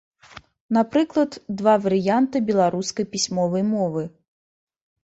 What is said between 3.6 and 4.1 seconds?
мовы.